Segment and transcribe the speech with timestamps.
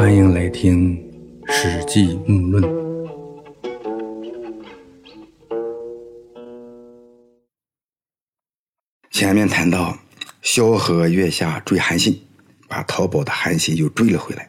[0.00, 0.96] 欢迎来听
[1.52, 2.64] 《史记目论》。
[9.10, 9.98] 前面谈到
[10.40, 12.18] 萧何月下追韩信，
[12.66, 14.48] 把逃跑的韩信又追了回来。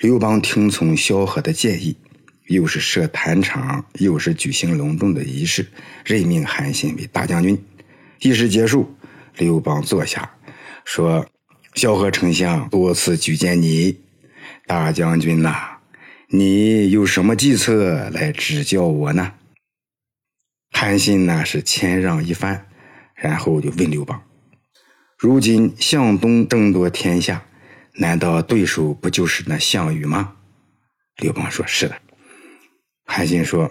[0.00, 1.96] 刘邦听从萧何的建议，
[2.48, 5.68] 又是设坛场，又是举行隆重的仪式，
[6.04, 7.56] 任命韩信为大将军。
[8.22, 8.92] 仪式结束，
[9.38, 10.28] 刘邦坐下，
[10.84, 11.24] 说
[11.74, 14.00] ：“萧何丞相多次举荐你，
[14.66, 15.78] 大将军呐，
[16.28, 19.34] 你有什么计策来指教我呢？”
[20.72, 22.66] 韩信呢是谦让一番，
[23.14, 24.22] 然后就问刘邦
[25.18, 27.44] ：“如今向东争夺天下。”
[27.96, 30.34] 难道对手不就是那项羽吗？
[31.18, 31.94] 刘邦说：“是的。”
[33.06, 33.70] 韩信说：“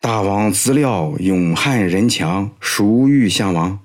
[0.00, 3.78] 大王资料勇悍人强，孰欲项王？”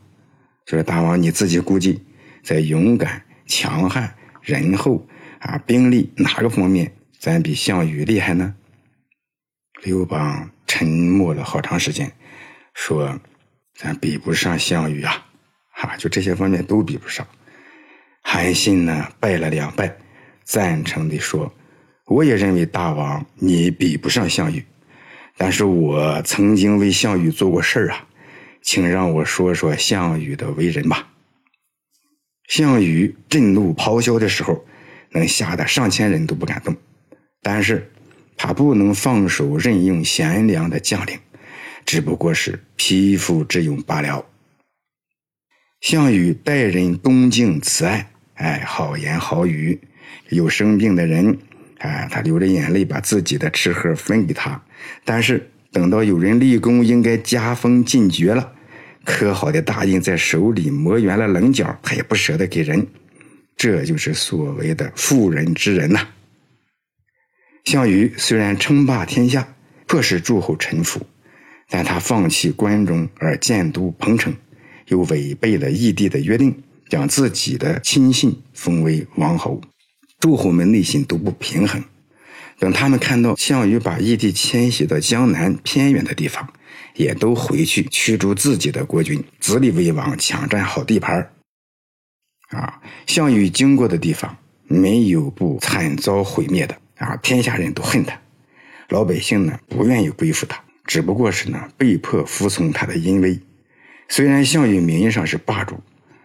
[0.65, 2.05] 就是大王你自己估计，
[2.41, 5.05] 在勇敢、强悍、仁厚
[5.45, 8.55] 啊兵力哪个方面，咱比项羽厉害呢？
[9.83, 12.11] 刘邦沉默了好长时间，
[12.73, 13.19] 说
[13.77, 15.23] ：“咱比不上项羽啊，
[15.71, 17.27] 哈，就这些方面都比不上。”
[18.23, 19.95] 韩信呢，拜了两拜，
[20.43, 21.53] 赞成的说
[22.07, 24.65] ：“我也认为大王你比不上项羽，
[25.37, 28.07] 但是我曾经为项羽做过事儿啊，
[28.63, 31.07] 请让我说说项羽的为人吧。
[32.47, 34.65] 项羽震怒咆哮的时候，
[35.15, 36.75] 能吓得上千人都不敢动，
[37.41, 37.91] 但是
[38.37, 41.17] 他不能放手任用贤良的将领，
[41.85, 44.25] 只不过是匹夫之勇罢了。
[45.81, 49.79] 项羽待人恭敬慈爱。”哎，好言好语，
[50.27, 51.37] 有生病的人，
[51.77, 54.61] 哎，他流着眼泪把自己的吃喝分给他。
[55.05, 58.51] 但是等到有人立功，应该加封进爵了，
[59.05, 62.85] 刻好的大印在手里磨圆了棱角，他也不舍得给人。
[63.55, 66.07] 这就是所谓的妇人之仁呐。
[67.63, 69.55] 项羽虽然称霸天下，
[69.87, 71.05] 迫使诸侯臣服，
[71.69, 74.35] 但他放弃关中而建都彭城，
[74.87, 76.63] 又违背了义帝的约定。
[76.87, 79.59] 将自己的亲信封为王侯，
[80.19, 81.83] 诸侯们内心都不平衡。
[82.59, 86.47] 等他们看到项羽把义帝迁徙到江南偏远的地方，
[86.93, 91.31] 也都回去驱逐自己的国君，自立为王，抢占好地盘
[92.49, 97.15] 啊，项羽经过的地方，没有不惨遭毁灭的啊！
[97.17, 98.19] 天下人都恨他，
[98.89, 103.39] 老百姓呢不愿意归附他，只不过是呢被迫服从他的淫威。
[104.09, 105.79] 虽然项羽名义上是霸主。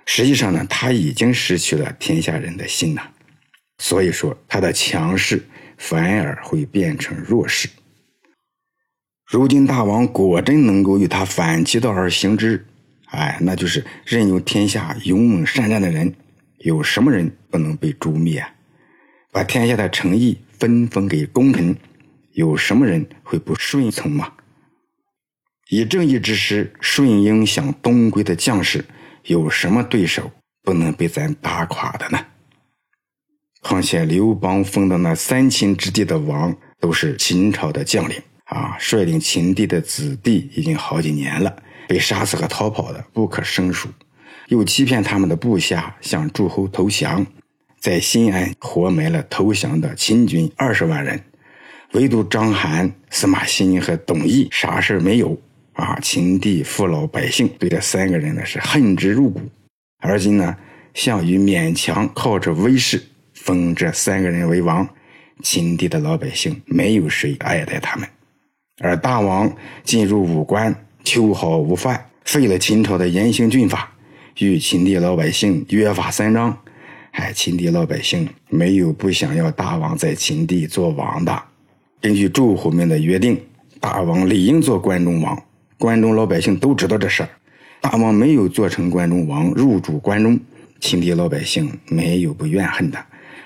[0.06, 3.02] 实际上呢，他已经失去了天下人的心呐，
[3.78, 5.46] 所以说他的强势
[5.78, 7.68] 反而会变成弱势。
[9.24, 12.66] 如今大王果真能够与他反其道而行之，
[13.10, 16.14] 哎，那就是任由天下勇猛善战的人，
[16.58, 18.44] 有什么人不能被诛灭？
[19.32, 21.76] 把天下的诚意分封给功臣，
[22.32, 24.32] 有什么人会不顺从吗？
[25.68, 28.84] 以正义之师顺应向东归的将士。
[29.24, 30.32] 有什么对手
[30.62, 32.18] 不能被咱打垮的呢？
[33.60, 43.88] 况且刘邦封的那三秦之地的王都是秦朝的将领啊，率领秦地的子弟已经好几年了，被杀死和逃跑的不可胜数，
[44.46, 47.26] 又欺骗他们的部下向诸侯投降，
[47.80, 51.20] 在新安活埋了投降的秦军二十万人，
[51.94, 55.36] 唯独章邯、司马欣和董翳啥事没有。
[55.72, 55.98] 啊！
[56.02, 59.40] 秦地父老百姓对这三个人呢是恨之入骨，
[59.98, 60.54] 而今呢，
[60.92, 63.02] 项羽勉强靠着威势
[63.32, 64.86] 封这三个人为王，
[65.42, 68.06] 秦地的老百姓没有谁爱戴他们，
[68.80, 69.50] 而大王
[69.82, 70.74] 进入武关，
[71.04, 73.92] 秋毫无犯，废了秦朝的严刑峻法，
[74.38, 76.56] 与秦地老百姓约法三章，
[77.12, 81.42] 哎，秦地老百姓没有不想要大王在秦地做王的，
[82.00, 83.40] 根据诸侯们的约定，
[83.80, 85.42] 大王理应做关中王。
[85.78, 87.28] 关中老百姓都知道这事儿，
[87.80, 90.38] 大王没有做成关中王，入主关中，
[90.78, 93.02] 秦地老百姓没有不怨恨的。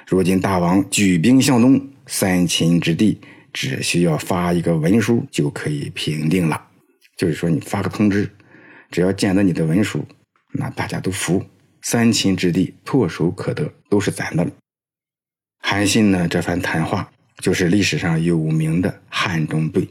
[0.06, 3.18] 如今大王举兵向东，三秦之地
[3.52, 6.60] 只需要发一个文书就可以平定了。
[7.16, 8.30] 就是说，你发个通知，
[8.90, 10.04] 只要见到你的文书，
[10.52, 11.44] 那大家都服，
[11.82, 14.50] 三秦之地唾手可得，都是咱的了。
[15.58, 19.88] 韩信呢，这番谈话就是历史上有名的汉中对，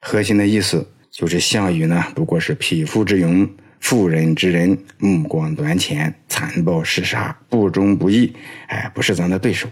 [0.00, 0.86] 核心的意思。
[1.10, 3.48] 就是项羽呢，不过是匹夫之勇、
[3.80, 8.36] 妇人之仁，目光短浅、残暴嗜杀、不忠不义，
[8.68, 9.68] 哎，不是咱的对手。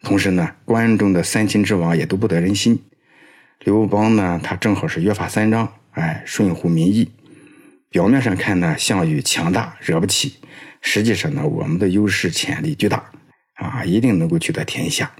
[0.00, 2.82] 同时呢，关中的三秦之王也都不得人心。
[3.68, 7.10] 刘邦呢，他正好是约法三章，哎，顺乎民意。
[7.90, 10.38] 表面上看呢，项羽强大，惹不起；
[10.80, 13.04] 实际上呢，我们的优势潜力巨大，
[13.56, 15.12] 啊，一定能够取得天下。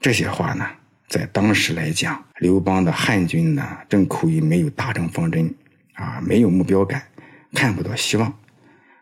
[0.00, 0.66] 这些话呢，
[1.06, 5.54] 在当时来讲，刘邦的汉军呢正苦于没有大政方针
[5.96, 7.02] 啊，没有目标感，
[7.52, 8.38] 看不到希望，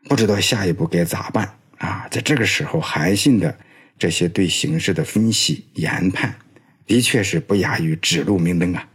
[0.08, 1.48] 不知道下一步该咋办
[1.78, 2.08] 啊。
[2.10, 3.56] 在这个时候，韩信的
[3.96, 6.34] 这些对形势的分析研判，
[6.86, 8.88] 的确是不亚于指路明灯啊。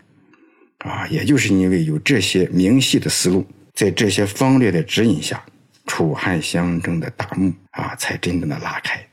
[0.79, 5.43] 啊，也就是因为有这些明细的思路，在这些方略的指引下，
[5.87, 9.03] 楚汉相争的大幕啊，才真正的拉开。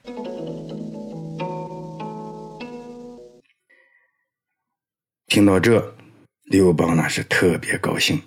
[5.26, 5.97] 听到这，
[6.44, 8.21] 刘邦那是特别高兴，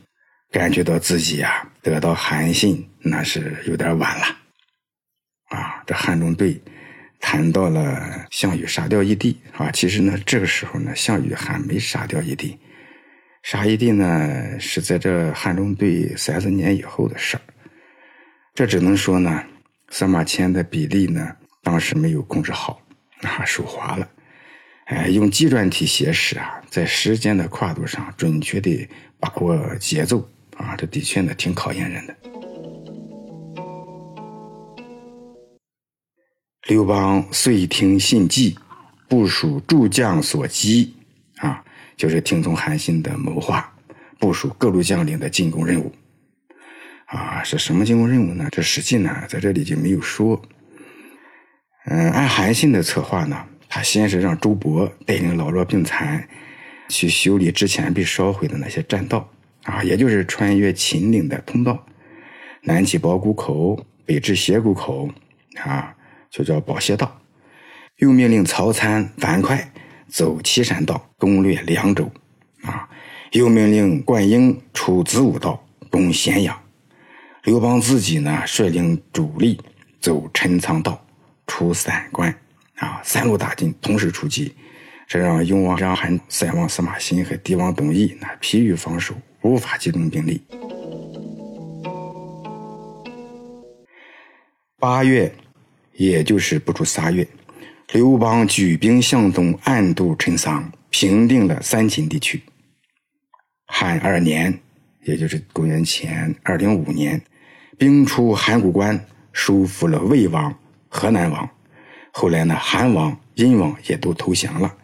[0.52, 4.26] 感觉到自己呀得到韩信那是有点晚了。
[5.50, 6.60] 啊，这汉中队
[7.30, 12.58] 谈到了项羽杀掉义帝啊，其实呢这个时候呢，项羽还没杀掉义帝，
[13.44, 17.42] 杀义帝呢是在这汉中队三四年以后的事儿。
[18.54, 19.44] 这只能说呢，
[19.90, 22.80] 司马迁的比例呢当时没有控制好，
[23.22, 24.10] 啊手滑了。
[24.86, 28.88] 哎，用纪传体写史啊，在时间的跨度上准确的
[29.20, 30.26] 把握节奏
[30.56, 32.16] 啊，这的确呢挺考验人的。
[36.68, 38.60] 刘邦遂听信计，
[39.08, 40.94] 部署诸将所击
[41.38, 41.64] 啊，
[41.96, 43.74] 就是听从韩信的谋划，
[44.20, 45.90] 部署各路将领的进攻任务。
[47.06, 48.50] 啊，是什么进攻任务呢？
[48.52, 50.42] 这史记呢在这里就没有说。
[51.86, 53.42] 嗯，按韩信的策划呢。
[53.70, 56.26] 他先是让周勃带领老弱病残
[56.88, 59.30] 去修理之前被烧毁的那些栈道
[59.64, 61.86] 啊，也就是穿越秦岭的通道，
[62.62, 65.10] 南起宝谷口，北至斜谷口
[65.64, 65.94] 啊，
[66.30, 67.20] 就叫保谢道。
[67.98, 69.58] 又命令曹参、樊哙
[70.08, 72.10] 走岐山道，攻略凉州
[72.62, 72.88] 啊。
[73.32, 76.58] 又命令灌婴出子午道，攻咸阳。
[77.44, 79.60] 刘邦自己呢，率领主力
[80.00, 81.04] 走陈仓道，
[81.48, 82.34] 出散关。
[82.76, 84.54] 啊，三路大军同时出击，
[85.08, 90.42] 这让雍王章邯、塞王司马欣和帝王董翳那疲于防守，无法集中兵力。
[94.78, 95.34] 八月，
[95.98, 97.28] 也就是不出仨月，
[97.92, 102.40] 刘邦举兵向东，暗度陈仓，平定了三秦地区。
[103.66, 104.60] 汉二年，
[105.04, 107.20] 也就是公元前二零五年，
[107.80, 109.04] 兵出函谷关，
[109.34, 110.56] 收复了魏王、
[110.88, 111.50] 河南王。
[112.12, 114.78] 后来呢，韩王、殷王也都投降了，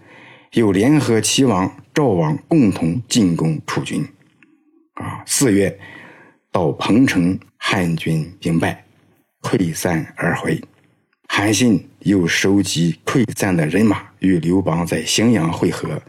[0.53, 4.03] 又联合齐王、赵王共同进攻楚军。
[4.95, 5.79] 啊，四月
[6.51, 8.83] 到彭城，汉军兵败，
[9.43, 10.59] 溃散而回。
[11.35, 15.99] 韩信又收集溃散的人马，与刘邦在荥阳会合，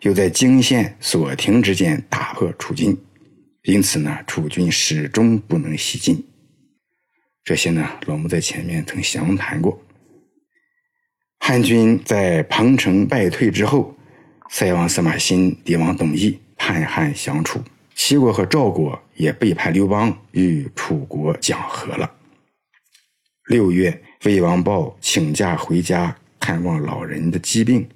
[0.00, 2.96] 又在泾县、所亭之间打破楚军。
[3.64, 6.26] 因此呢，楚军始终不能西进。
[7.44, 9.78] 这些呢，老木在前面曾详谈过。
[11.40, 13.94] 汉军在彭城败退之后，
[14.48, 17.62] 塞王司马欣、帝王董翳叛汉降楚，
[17.94, 22.10] 齐国和赵国也背叛刘邦，与楚国讲和了。
[23.44, 27.88] 六月，魏王豹请假回家看望老人的疾病，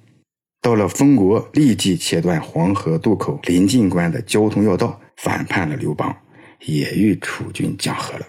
[0.61, 6.15] 到了封国，立即切断黄河渡口临晋关的交通要道，反叛了刘邦，
[6.61, 8.25] 也与楚军讲和了。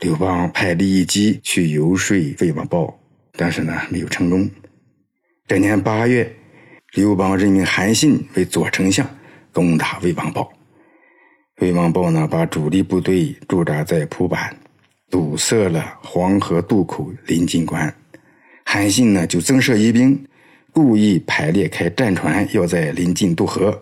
[0.00, 2.98] 刘邦派李义基去游说魏王豹。
[3.34, 4.50] 但是呢，没有成功。
[5.46, 6.36] 这年八月，
[6.92, 9.08] 刘邦任命韩信为左丞相，
[9.54, 10.52] 攻打魏王豹。
[11.62, 14.54] 魏王豹呢，把主力部队驻扎在蒲坂，
[15.12, 17.94] 堵塞了黄河渡口临晋关。
[18.64, 20.24] 韩信呢，就增设疑兵，
[20.72, 23.78] 故意排列开战船，要在临晋渡河，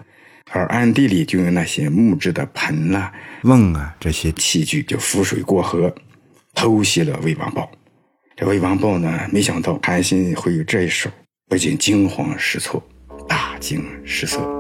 [0.51, 3.13] 而暗地里就用那些木质的盆啦、
[3.45, 5.95] 瓮啊这些器具，就浮水过河，
[6.53, 7.71] 偷袭了魏王豹。
[8.35, 11.09] 这魏王豹呢，没想到韩信会有这一手，
[11.49, 12.83] 不仅惊慌失措，
[13.29, 14.60] 大惊失色。